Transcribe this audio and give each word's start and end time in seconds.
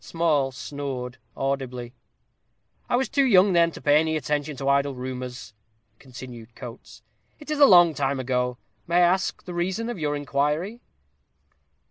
Small 0.03 0.51
snored 0.51 1.19
audibly. 1.37 1.93
"I 2.89 2.95
was 2.95 3.07
too 3.07 3.23
young, 3.23 3.53
then, 3.53 3.69
to 3.73 3.81
pay 3.81 3.99
any 3.99 4.17
attention 4.17 4.57
to 4.57 4.67
idle 4.67 4.95
rumors," 4.95 5.53
continued 5.99 6.55
Coates. 6.55 7.03
"It's 7.37 7.51
a 7.51 7.63
long 7.67 7.93
time 7.93 8.19
ago. 8.19 8.57
May 8.87 8.95
I 8.95 8.99
ask 9.01 9.43
the 9.43 9.53
reason 9.53 9.89
of 9.91 9.99
your 9.99 10.15
inquiry?" 10.15 10.81